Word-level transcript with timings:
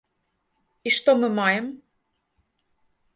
І 0.87 0.93
што 0.95 1.13
мы 1.19 1.27
маем? 1.39 1.65